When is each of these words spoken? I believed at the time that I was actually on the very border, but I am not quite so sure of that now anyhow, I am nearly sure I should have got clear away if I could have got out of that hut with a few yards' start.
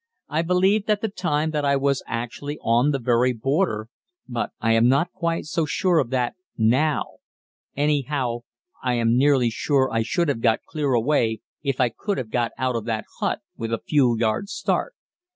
I 0.29 0.41
believed 0.41 0.89
at 0.89 1.01
the 1.01 1.09
time 1.09 1.51
that 1.51 1.63
I 1.63 1.75
was 1.75 2.01
actually 2.07 2.57
on 2.63 2.89
the 2.89 2.97
very 2.97 3.33
border, 3.33 3.87
but 4.27 4.49
I 4.59 4.71
am 4.71 4.87
not 4.87 5.11
quite 5.11 5.45
so 5.45 5.65
sure 5.65 5.99
of 5.99 6.09
that 6.09 6.33
now 6.57 7.17
anyhow, 7.77 8.39
I 8.81 8.95
am 8.95 9.15
nearly 9.15 9.51
sure 9.51 9.91
I 9.91 10.01
should 10.01 10.27
have 10.27 10.41
got 10.41 10.65
clear 10.67 10.93
away 10.93 11.41
if 11.61 11.79
I 11.79 11.89
could 11.89 12.17
have 12.17 12.31
got 12.31 12.51
out 12.57 12.75
of 12.75 12.85
that 12.85 13.05
hut 13.19 13.41
with 13.55 13.71
a 13.71 13.77
few 13.85 14.17
yards' 14.17 14.53
start. 14.53 14.95